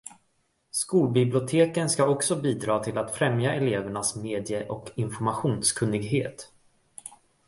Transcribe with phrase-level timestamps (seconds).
[0.71, 6.51] Skolbiblioteken ska också bidra till att främja elevernas medie- och informationskunnighet.